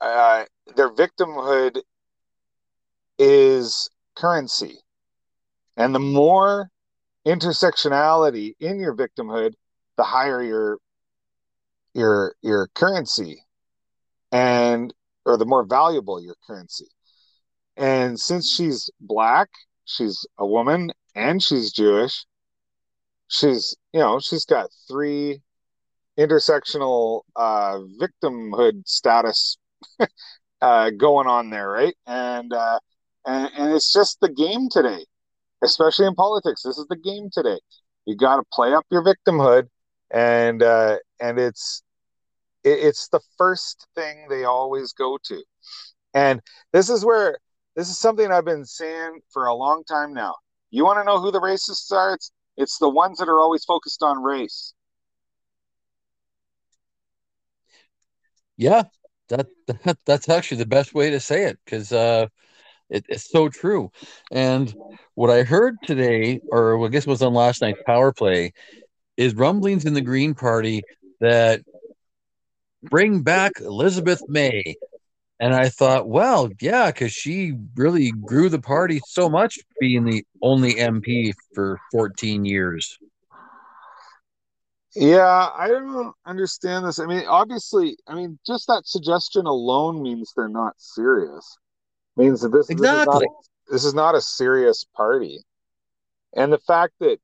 [0.01, 1.81] uh, their victimhood
[3.19, 4.79] is currency,
[5.77, 6.69] and the more
[7.25, 9.53] intersectionality in your victimhood,
[9.97, 10.79] the higher your
[11.93, 13.43] your your currency,
[14.31, 14.93] and
[15.25, 16.87] or the more valuable your currency.
[17.77, 19.49] And since she's black,
[19.85, 22.25] she's a woman, and she's Jewish,
[23.27, 25.41] she's you know she's got three
[26.17, 29.57] intersectional uh, victimhood status
[30.61, 31.95] uh, going on there, right?
[32.07, 32.79] And, uh,
[33.25, 35.05] and and it's just the game today,
[35.63, 36.63] especially in politics.
[36.63, 37.59] This is the game today.
[38.05, 39.67] You got to play up your victimhood,
[40.11, 41.81] and uh, and it's
[42.63, 45.43] it, it's the first thing they always go to,
[46.13, 46.39] and
[46.71, 47.37] this is where
[47.75, 50.35] this is something I've been saying for a long time now.
[50.75, 52.15] You want to know who the racists are?
[52.15, 54.73] It's it's the ones that are always focused on race.
[58.57, 58.83] Yeah,
[59.29, 62.27] that, that that's actually the best way to say it because uh,
[62.89, 63.89] it, it's so true.
[64.33, 64.75] And
[65.13, 68.51] what I heard today, or I guess was on last night's power play,
[69.15, 70.83] is rumblings in the Green Party
[71.21, 71.61] that
[72.83, 74.75] bring back Elizabeth May.
[75.39, 80.23] And I thought, well, yeah, because she really grew the party so much being the
[80.41, 82.97] only MP for 14 years.
[84.95, 86.99] Yeah, I don't understand this.
[86.99, 91.57] I mean, obviously, I mean, just that suggestion alone means they're not serious.
[92.15, 93.05] means that this, exactly.
[93.05, 95.41] this, is not, this is not a serious party.
[96.33, 97.17] And the fact that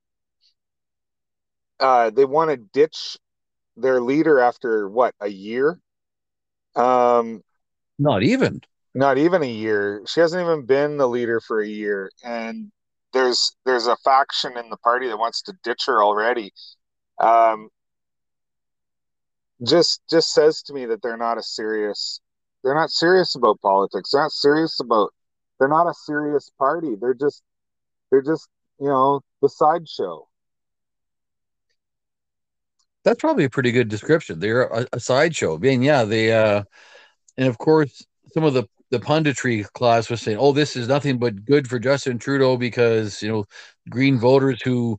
[1.80, 3.16] uh, they want to ditch
[3.76, 5.78] their leader after what, a year?
[6.76, 7.42] Um,
[8.02, 8.60] not even.
[8.94, 10.02] Not even a year.
[10.06, 12.10] She hasn't even been the leader for a year.
[12.22, 12.70] And
[13.12, 16.52] there's there's a faction in the party that wants to ditch her already
[17.20, 17.68] um,
[19.64, 22.20] just just says to me that they're not a serious
[22.64, 25.12] they're not serious about politics they're not serious about
[25.58, 27.42] they're not a serious party they're just
[28.10, 28.48] they're just
[28.80, 30.26] you know the sideshow
[33.04, 36.62] that's probably a pretty good description they're a, a sideshow being yeah they uh
[37.36, 41.18] and of course some of the the punditry class was saying oh this is nothing
[41.18, 43.44] but good for justin trudeau because you know
[43.88, 44.98] green voters who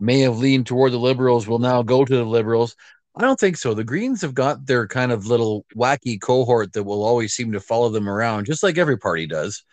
[0.00, 2.76] may have leaned toward the liberals will now go to the liberals.
[3.16, 3.72] I don't think so.
[3.72, 7.60] The Greens have got their kind of little wacky cohort that will always seem to
[7.60, 9.64] follow them around, just like every party does.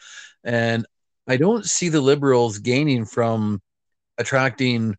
[0.44, 0.86] And
[1.28, 3.62] I don't see the liberals gaining from
[4.18, 4.96] attracting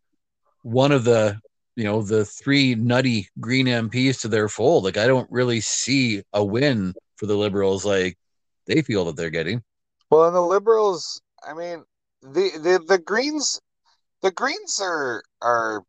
[0.61, 1.39] one of the,
[1.75, 4.83] you know, the three nutty Green MPs to their fold.
[4.83, 8.17] Like, I don't really see a win for the liberals like
[8.65, 9.63] they feel that they're getting.
[10.09, 11.83] Well, and the liberals, I mean,
[12.21, 13.59] the, the, the Greens
[14.25, 15.83] the Greens are are.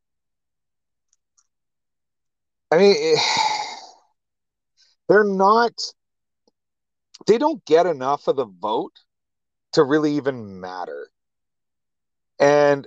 [2.70, 3.16] I mean,
[5.08, 5.72] they're not.
[7.26, 8.92] They don't get enough of the vote
[9.72, 11.08] to really even matter.
[12.38, 12.86] And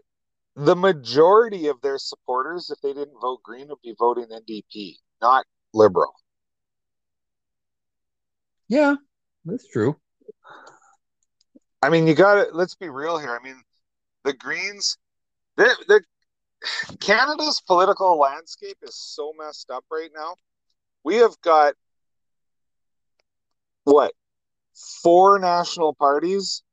[0.60, 5.46] the majority of their supporters, if they didn't vote Green, would be voting NDP, not
[5.74, 6.14] Liberal.
[8.68, 8.96] Yeah,
[9.46, 9.96] that's true.
[11.82, 13.38] I mean, you got to let's be real here.
[13.40, 13.62] I mean,
[14.26, 14.98] the Greens
[15.56, 20.36] the, the Canada's political landscape is so messed up right now.
[21.04, 21.74] We have got
[23.86, 24.12] what
[25.02, 26.64] four national parties.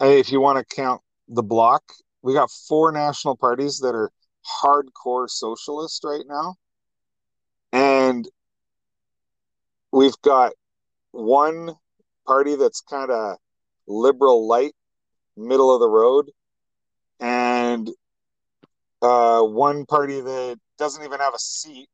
[0.00, 1.82] If you want to count the bloc,
[2.22, 4.10] we got four national parties that are
[4.62, 6.56] hardcore socialist right now,
[7.72, 8.28] and
[9.92, 10.52] we've got
[11.12, 11.74] one
[12.26, 13.36] party that's kind of
[13.86, 14.72] liberal light,
[15.36, 16.30] middle of the road,
[17.18, 17.90] and
[19.02, 21.88] uh, one party that doesn't even have a seat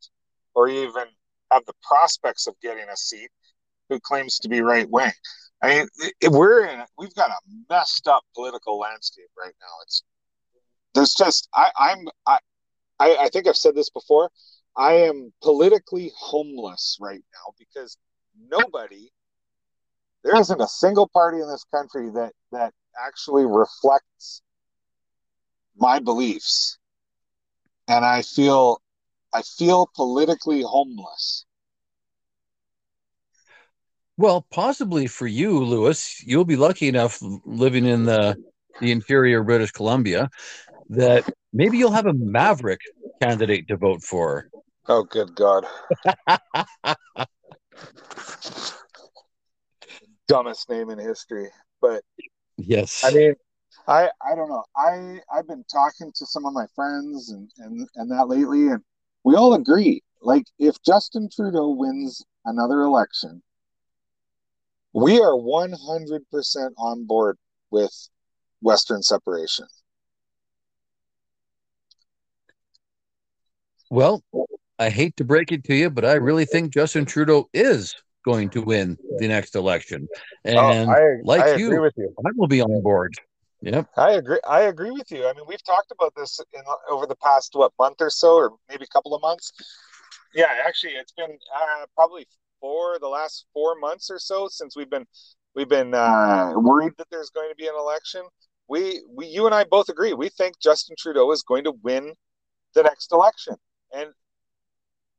[0.54, 1.04] or even
[1.50, 3.30] have the prospects of getting a seat
[3.88, 5.12] who claims to be right wing.
[5.62, 7.36] I mean, we're in, we've got a
[7.70, 9.72] messed up political landscape right now.
[9.82, 10.02] It's,
[10.96, 12.38] there's just, I, I'm, I,
[12.98, 14.30] I, think I've said this before.
[14.76, 17.96] I am politically homeless right now because
[18.50, 19.10] nobody,
[20.24, 22.74] there isn't a single party in this country that, that
[23.06, 24.42] actually reflects
[25.78, 26.78] my beliefs.
[27.88, 28.80] And i feel
[29.32, 31.44] i feel politically homeless.
[34.16, 38.36] Well possibly for you lewis you'll be lucky enough living in the
[38.80, 40.30] the interior british columbia
[40.90, 42.80] that maybe you'll have a maverick
[43.22, 44.48] candidate to vote for
[44.88, 45.64] oh good god
[50.26, 51.48] dumbest name in history.
[51.80, 52.02] But
[52.56, 53.34] yes, I mean,
[53.86, 54.64] I I don't know.
[54.76, 58.82] I I've been talking to some of my friends and and and that lately, and
[59.24, 60.02] we all agree.
[60.22, 63.42] Like, if Justin Trudeau wins another election,
[64.92, 67.38] we are one hundred percent on board
[67.70, 67.92] with
[68.62, 69.66] Western separation.
[73.90, 74.22] Well,
[74.78, 78.50] I hate to break it to you, but I really think Justin Trudeau is going
[78.50, 80.08] to win the next election.
[80.44, 83.14] And oh, I, like I you, you, I will be on board.
[83.62, 83.88] Yep.
[83.96, 84.40] I agree.
[84.46, 85.26] I agree with you.
[85.26, 86.60] I mean, we've talked about this in
[86.90, 89.52] over the past what month or so, or maybe a couple of months.
[90.34, 92.26] Yeah, actually, it's been uh, probably
[92.60, 95.06] for the last four months or so since we've been
[95.54, 98.22] we've been uh, worried that there's going to be an election.
[98.68, 100.12] We, we, you and I both agree.
[100.12, 102.12] We think Justin Trudeau is going to win
[102.74, 103.54] the next election,
[103.92, 104.10] and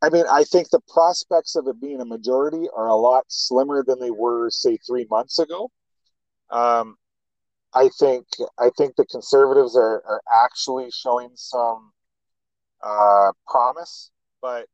[0.01, 3.83] I mean, I think the prospects of it being a majority are a lot slimmer
[3.83, 5.71] than they were, say, three months ago.
[6.51, 6.97] Um,
[7.73, 8.27] I think
[8.59, 11.91] I think the conservatives are, are actually showing some
[12.83, 14.11] uh, promise,
[14.41, 14.67] but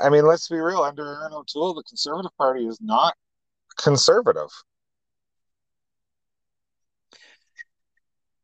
[0.00, 0.82] I mean, let's be real.
[0.82, 3.14] Under Erin O'Toole, the Conservative Party is not
[3.76, 4.50] conservative.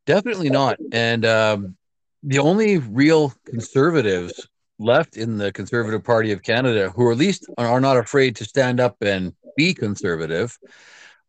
[0.05, 0.77] Definitely not.
[0.91, 1.77] And um,
[2.23, 4.47] the only real conservatives
[4.77, 8.79] left in the Conservative Party of Canada who at least are not afraid to stand
[8.79, 10.57] up and be conservative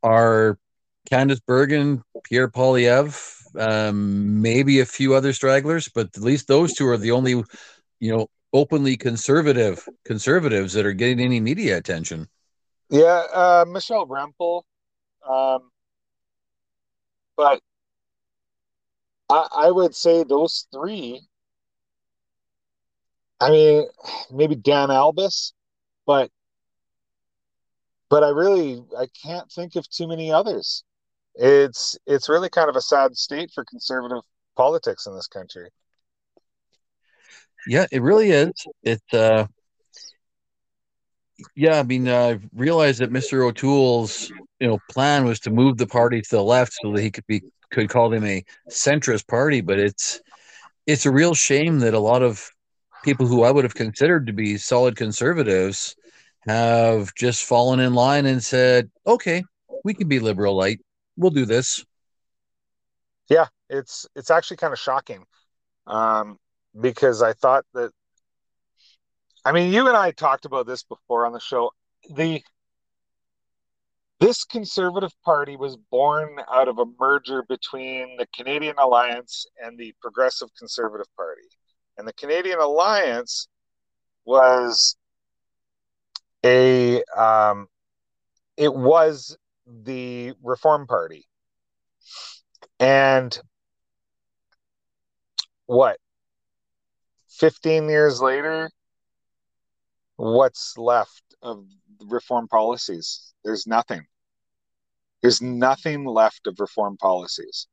[0.02, 0.58] are
[1.10, 6.86] Candice Bergen, Pierre Poilievre, um, maybe a few other stragglers, but at least those two
[6.86, 12.28] are the only, you know, openly conservative conservatives that are getting any media attention.
[12.88, 14.62] Yeah, uh, Michelle Rempel,
[15.28, 15.70] um,
[17.36, 17.60] but
[19.30, 21.22] I, I would say those three.
[23.40, 23.86] I mean,
[24.30, 25.52] maybe Dan Albas,
[26.06, 26.30] but
[28.10, 30.84] but I really I can't think of too many others.
[31.36, 34.22] It's it's really kind of a sad state for conservative
[34.56, 35.70] politics in this country.
[37.66, 38.52] Yeah, it really is.
[38.82, 39.46] It's uh
[41.54, 43.44] yeah, I mean, I realized that Mr.
[43.46, 47.10] O'Toole's you know plan was to move the party to the left so that he
[47.10, 50.20] could be could call them a centrist party, but it's
[50.86, 52.50] it's a real shame that a lot of
[53.04, 55.96] people who I would have considered to be solid conservatives
[56.46, 59.44] have just fallen in line and said, "Okay,
[59.84, 60.80] we can be liberal light.
[61.16, 61.84] We'll do this."
[63.28, 65.24] Yeah, it's it's actually kind of shocking
[65.86, 66.38] um,
[66.78, 67.92] because I thought that.
[69.44, 71.70] I mean, you and I talked about this before on the show.
[72.10, 72.42] The
[74.20, 79.94] this Conservative Party was born out of a merger between the Canadian Alliance and the
[80.02, 81.48] Progressive Conservative Party.
[81.96, 83.48] And the Canadian Alliance
[84.26, 84.96] was
[86.44, 87.66] a um,
[88.58, 89.36] it was
[89.66, 91.26] the Reform Party.
[92.78, 93.38] And
[95.64, 95.98] what
[97.28, 98.70] 15 years later
[100.20, 101.64] what's left of
[102.08, 104.04] reform policies there's nothing
[105.22, 107.66] there's nothing left of reform policies.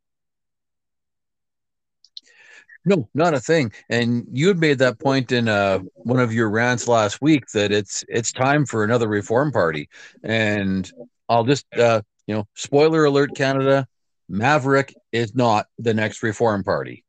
[2.86, 3.74] No, not a thing.
[3.90, 7.72] And you had made that point in uh, one of your rants last week that
[7.72, 9.90] it's it's time for another reform party.
[10.24, 10.90] And
[11.28, 13.88] I'll just uh, you know, spoiler alert, Canada,
[14.30, 17.04] Maverick is not the next reform party.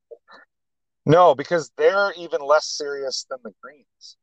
[1.07, 4.16] No, because they're even less serious than the Greens.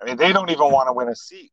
[0.00, 1.52] I mean, they don't even want to win a seat.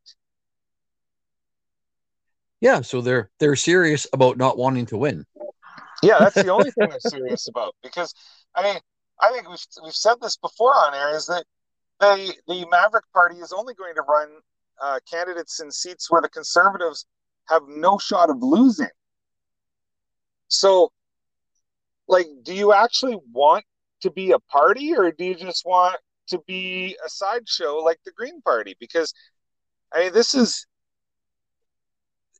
[2.62, 5.26] Yeah, so they're they're serious about not wanting to win.
[6.02, 7.76] Yeah, that's the only thing they're serious about.
[7.84, 8.14] Because
[8.56, 8.78] I mean,
[9.22, 11.46] I think we've we've said this before on air is that
[12.00, 14.30] they the Maverick Party is only going to run
[14.82, 17.06] uh, candidates in seats where the Conservatives
[17.50, 18.90] have no shot of losing.
[20.50, 20.92] So,
[22.08, 23.66] like, do you actually want
[24.02, 28.12] to be a party, or do you just want to be a sideshow like the
[28.12, 28.76] Green Party?
[28.80, 29.14] Because
[29.94, 30.66] I mean, this is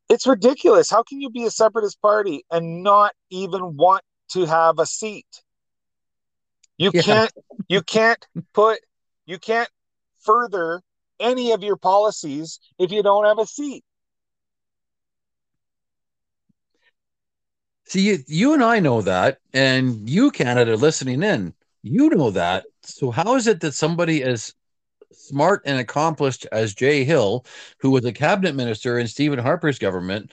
[0.10, 0.90] it's ridiculous.
[0.90, 5.28] How can you be a separatist party and not even want to have a seat?
[6.78, 7.02] You yeah.
[7.02, 7.34] can't
[7.68, 8.80] you can't put
[9.26, 9.70] you can't
[10.20, 10.82] further
[11.20, 13.84] any of your policies if you don't have a seat.
[17.86, 21.54] See, you, you and I know that, and you, Canada, listening in,
[21.88, 22.66] you know that.
[22.84, 24.54] So, how is it that somebody as
[25.12, 27.46] smart and accomplished as Jay Hill,
[27.80, 30.32] who was a cabinet minister in Stephen Harper's government,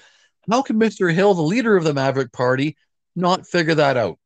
[0.51, 1.13] how can Mr.
[1.13, 2.77] Hill, the leader of the Maverick Party,
[3.17, 4.19] not figure that out?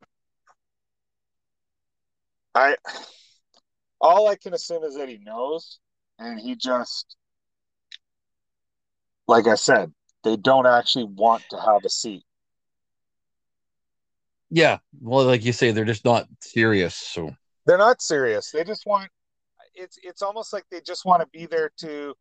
[2.54, 2.76] I
[4.00, 5.78] all I can assume is that he knows,
[6.18, 7.16] and he just,
[9.26, 9.92] like I said,
[10.24, 12.24] they don't actually want to have a seat.
[14.50, 16.94] Yeah, well, like you say, they're just not serious.
[16.94, 17.30] So
[17.66, 18.50] they're not serious.
[18.50, 19.10] They just want
[19.74, 22.14] it's it's almost like they just want to be there to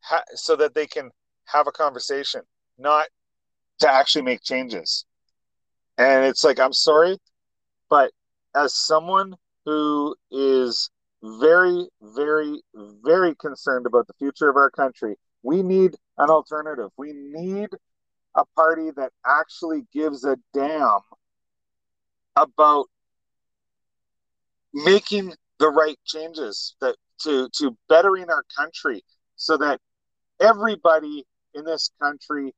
[0.00, 1.10] ha- so that they can
[1.46, 2.42] have a conversation,
[2.78, 3.06] not
[3.80, 5.04] to actually make changes.
[5.98, 7.18] And it's like I'm sorry,
[7.90, 8.12] but
[8.54, 10.90] as someone who is
[11.22, 12.60] very, very,
[13.02, 16.90] very concerned about the future of our country, we need an alternative.
[16.96, 17.70] We need
[18.34, 21.00] a party that actually gives a damn
[22.36, 22.86] about
[24.72, 29.02] making the right changes that to to bettering our country
[29.36, 29.80] so that
[30.40, 31.24] everybody
[31.54, 32.52] in this country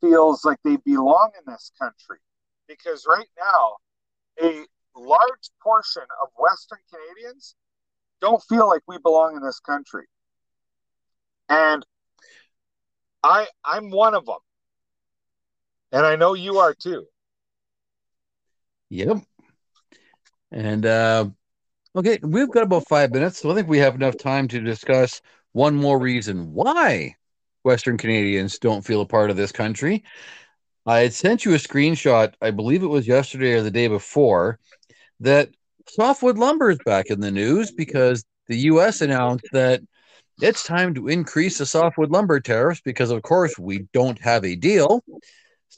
[0.00, 2.18] feels like they belong in this country.
[2.68, 3.76] Because right now
[4.40, 4.64] a
[4.94, 7.54] large portion of western canadians
[8.20, 10.06] don't feel like we belong in this country.
[11.48, 11.84] And
[13.24, 14.38] i i'm one of them.
[15.90, 17.06] And i know you are too
[18.92, 19.22] Yep.
[20.50, 21.30] And uh,
[21.96, 25.22] okay, we've got about five minutes, so I think we have enough time to discuss
[25.52, 27.16] one more reason why
[27.62, 30.04] Western Canadians don't feel a part of this country.
[30.84, 34.58] I had sent you a screenshot, I believe it was yesterday or the day before,
[35.20, 35.48] that
[35.88, 39.00] softwood lumber is back in the news because the U.S.
[39.00, 39.80] announced that
[40.42, 44.54] it's time to increase the softwood lumber tariffs because, of course, we don't have a
[44.54, 45.02] deal.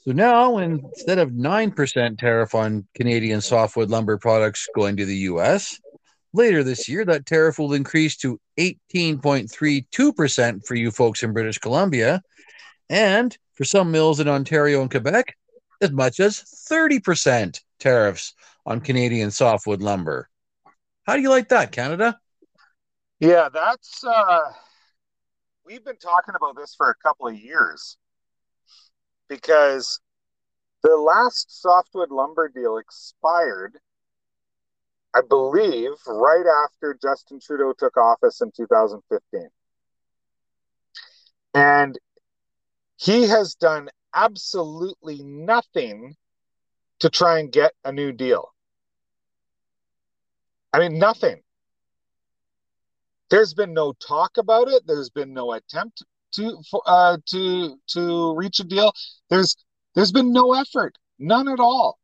[0.03, 5.79] So now, instead of 9% tariff on Canadian softwood lumber products going to the US,
[6.33, 12.21] later this year, that tariff will increase to 18.32% for you folks in British Columbia.
[12.89, 15.35] And for some mills in Ontario and Quebec,
[15.81, 18.33] as much as 30% tariffs
[18.65, 20.29] on Canadian softwood lumber.
[21.03, 22.19] How do you like that, Canada?
[23.19, 24.51] Yeah, that's uh
[25.65, 27.97] we've been talking about this for a couple of years
[29.27, 29.99] because
[30.83, 33.77] the last softwood lumber deal expired,
[35.15, 39.49] I believe, right after Justin Trudeau took office in 2015.
[41.53, 41.97] And
[42.97, 46.15] he has done absolutely nothing
[46.99, 48.53] to try and get a new deal.
[50.71, 51.41] I mean, nothing.
[53.29, 54.83] There's been no talk about it.
[54.85, 56.03] There's been no attempt
[56.35, 58.91] to uh, to to reach a deal.
[59.29, 59.55] There's
[59.93, 61.99] there's been no effort, none at all.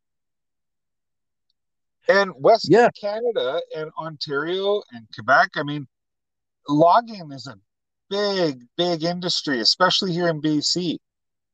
[2.08, 2.90] And Western yeah.
[3.00, 5.88] Canada and Ontario and Quebec, I mean,
[6.68, 7.56] logging is a
[8.10, 10.98] big, big industry, especially here in BC.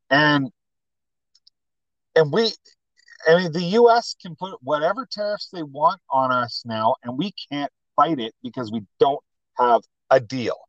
[0.09, 0.51] And
[2.15, 2.51] and we
[3.28, 7.34] I mean the US can put whatever tariffs they want on us now, and we
[7.51, 9.23] can't fight it because we don't
[9.57, 10.66] have a deal.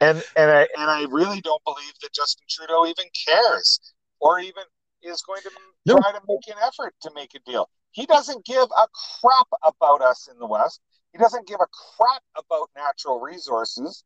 [0.00, 3.80] And and I and I really don't believe that Justin Trudeau even cares
[4.20, 4.62] or even
[5.02, 5.50] is going to
[5.86, 6.00] nope.
[6.00, 7.68] try to make an effort to make a deal.
[7.92, 8.86] He doesn't give a
[9.20, 10.80] crap about us in the West.
[11.12, 14.04] He doesn't give a crap about natural resources.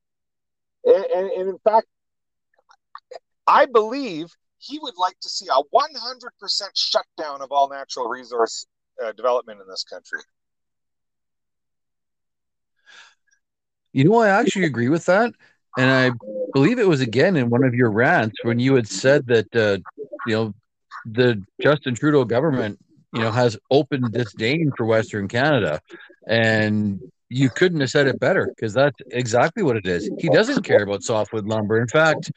[0.85, 1.87] And, and, and in fact,
[3.47, 4.29] I believe
[4.59, 8.67] he would like to see a 100% shutdown of all natural resource
[9.05, 10.21] uh, development in this country.
[13.93, 15.35] You know, I actually agree with that.
[15.77, 16.11] And I
[16.53, 19.79] believe it was again in one of your rants when you had said that uh,
[20.27, 20.55] you know
[21.05, 22.79] the Justin Trudeau government
[23.13, 25.81] you know has open disdain for Western Canada,
[26.27, 30.09] and you couldn't have said it better because that's exactly what it is.
[30.19, 31.81] He doesn't care about softwood lumber.
[31.81, 32.31] In fact,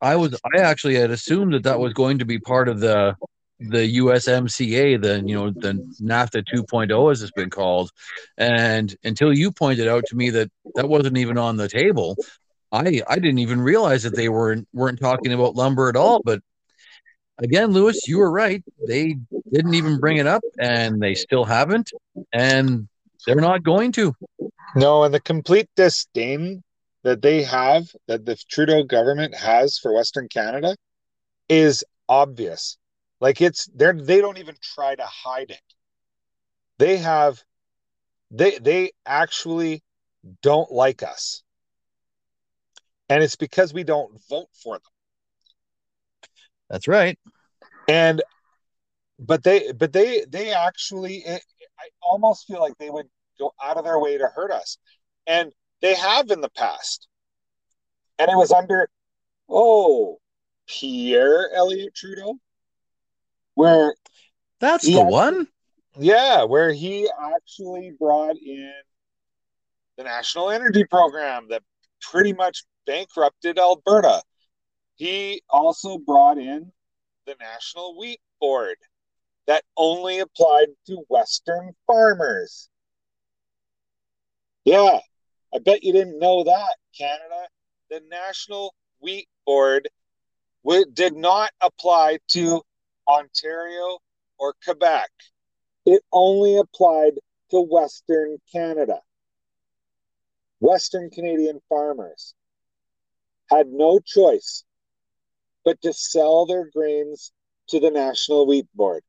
[0.00, 3.16] I was I actually had assumed that that was going to be part of the
[3.60, 7.90] the USMCA, the you know the NAFTA 2.0 as it's been called,
[8.36, 12.16] and until you pointed out to me that that wasn't even on the table,
[12.74, 16.20] I I didn't even realize that they weren't weren't talking about lumber at all.
[16.24, 16.42] But
[17.38, 18.62] again, Lewis, you were right.
[18.86, 19.16] They
[19.52, 21.92] didn't even bring it up, and they still haven't,
[22.32, 22.88] and
[23.26, 24.12] they're not going to.
[24.74, 26.64] No, and the complete disdain
[27.04, 30.74] that they have, that the Trudeau government has for Western Canada,
[31.48, 32.76] is obvious.
[33.20, 35.62] Like it's they're they don't even try to hide it.
[36.78, 37.40] They have
[38.32, 39.84] they they actually
[40.42, 41.43] don't like us
[43.08, 44.82] and it's because we don't vote for them.
[46.70, 47.18] That's right.
[47.88, 48.22] And
[49.18, 51.42] but they but they they actually it,
[51.78, 53.06] I almost feel like they would
[53.38, 54.78] go out of their way to hurt us.
[55.26, 55.52] And
[55.82, 57.08] they have in the past.
[58.18, 58.88] And it was under
[59.48, 60.18] oh
[60.66, 62.38] Pierre Elliott Trudeau
[63.54, 63.94] where
[64.60, 65.46] that's the one.
[65.96, 68.72] Yeah, where he actually brought in
[69.96, 71.62] the National Energy Program that
[72.00, 74.22] pretty much bankrupted Alberta.
[74.96, 76.72] he also brought in
[77.26, 78.76] the National Wheat Board
[79.46, 82.68] that only applied to Western farmers.
[84.64, 85.00] Yeah,
[85.54, 87.48] I bet you didn't know that, Canada.
[87.90, 89.88] The National Wheat Board
[90.94, 92.62] did not apply to
[93.06, 93.98] Ontario
[94.38, 95.10] or Quebec.
[95.84, 97.12] It only applied
[97.50, 99.00] to Western Canada.
[100.60, 102.34] Western Canadian farmers
[103.56, 104.64] had no choice
[105.64, 107.32] but to sell their grains
[107.68, 109.02] to the National Wheat Board.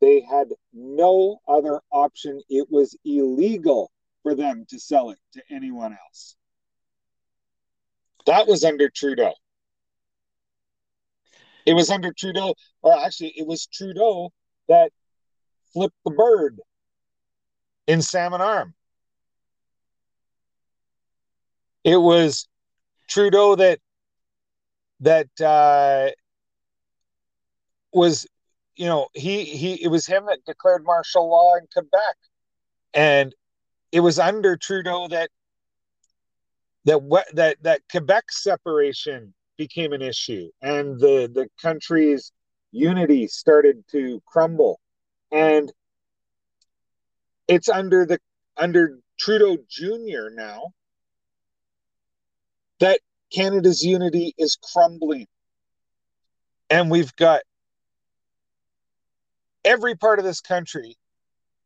[0.00, 2.40] They had no other option.
[2.48, 3.90] It was illegal
[4.22, 6.36] for them to sell it to anyone else.
[8.26, 9.32] That was under Trudeau.
[11.64, 14.32] It was under Trudeau, or actually, it was Trudeau
[14.68, 14.90] that
[15.72, 16.60] flipped the bird
[17.86, 18.74] in Salmon Arm.
[21.84, 22.48] It was
[23.08, 23.78] Trudeau that
[25.02, 26.10] that uh,
[27.92, 28.26] was,
[28.76, 32.16] you know, he he it was him that declared martial law in Quebec,
[32.94, 33.34] and
[33.90, 35.30] it was under Trudeau that
[36.84, 37.00] that
[37.34, 42.32] that that Quebec separation became an issue, and the the country's
[42.70, 44.80] unity started to crumble,
[45.30, 45.72] and
[47.48, 48.18] it's under the
[48.56, 50.30] under Trudeau Jr.
[50.32, 50.72] now
[52.78, 53.00] that
[53.32, 55.26] Canada's unity is crumbling.
[56.70, 57.42] And we've got
[59.64, 60.96] every part of this country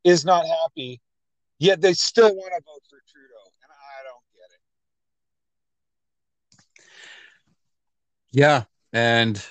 [0.05, 1.01] is not happy,
[1.59, 3.51] yet they still want to vote for Trudeau.
[3.63, 4.51] And I don't get
[6.53, 6.95] it.
[8.33, 8.65] Yeah.
[8.93, 9.45] And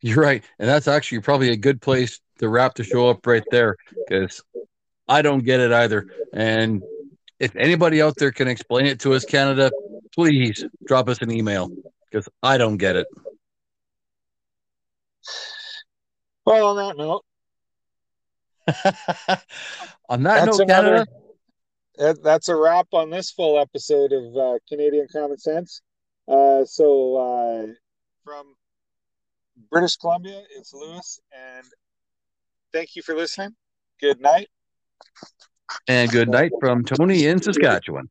[0.00, 0.44] you're right.
[0.58, 4.42] And that's actually probably a good place to wrap the show up right there because
[5.08, 6.06] I don't get it either.
[6.32, 6.82] And
[7.40, 9.70] if anybody out there can explain it to us, Canada,
[10.18, 11.70] please drop us an email
[12.10, 13.06] because I don't get it.
[16.44, 17.24] Well, on that note,
[20.08, 21.06] on that that's note, another,
[21.96, 25.82] Canada, that's a wrap on this full episode of uh, Canadian Common Sense.
[26.26, 27.66] Uh, so, uh,
[28.24, 28.56] from
[29.70, 31.66] British Columbia, it's Lewis, and
[32.72, 33.54] thank you for listening.
[34.00, 34.48] Good night.
[35.86, 38.10] And good night from Tony in Saskatchewan.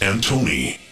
[0.00, 0.85] and Tony.